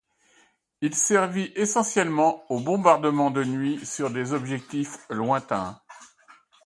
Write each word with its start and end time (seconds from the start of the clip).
Il 0.81 0.95
servit 0.95 1.53
essentiellement 1.55 2.43
au 2.51 2.59
bombardement 2.59 3.29
de 3.29 3.43
nuit 3.43 3.85
sur 3.85 4.05
objectifs 4.07 4.97
lointains. 5.11 5.79